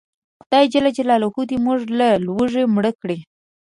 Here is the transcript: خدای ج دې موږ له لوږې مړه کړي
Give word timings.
خدای 0.41 0.65
ج 0.73 0.75
دې 1.49 1.55
موږ 1.65 1.79
له 1.99 2.07
لوږې 2.25 2.63
مړه 2.75 2.91
کړي 3.01 3.17